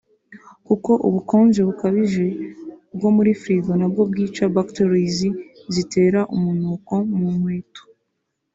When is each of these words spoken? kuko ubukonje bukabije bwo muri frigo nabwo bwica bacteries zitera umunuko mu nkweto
kuko 0.67 0.91
ubukonje 1.07 1.61
bukabije 1.67 2.25
bwo 2.95 3.09
muri 3.15 3.31
frigo 3.41 3.71
nabwo 3.79 4.01
bwica 4.09 4.43
bacteries 4.55 5.17
zitera 5.73 6.19
umunuko 6.35 6.93
mu 7.17 7.27
nkweto 7.35 7.81